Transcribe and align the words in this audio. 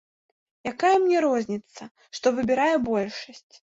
Якая 0.71 0.93
мне 1.03 1.21
розніцца, 1.27 1.81
што 2.21 2.27
выбірае 2.39 2.75
большасць. 2.89 3.53